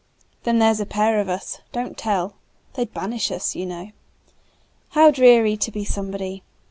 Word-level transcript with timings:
Then 0.45 0.57
there 0.57 0.73
's 0.73 0.79
a 0.79 0.87
pair 0.87 1.19
of 1.19 1.29
us 1.29 1.59
don't 1.71 1.95
tell! 1.95 2.33
They 2.73 2.85
'd 2.85 2.91
banish 2.91 3.31
us, 3.31 3.53
you 3.53 3.67
know. 3.67 3.91
How 4.97 5.11
dreary 5.11 5.55
to 5.57 5.71
be 5.71 5.85
somebody! 5.85 6.41